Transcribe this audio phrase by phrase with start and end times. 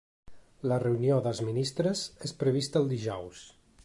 [0.69, 3.45] La reunió dels ministres és prevista el dijous.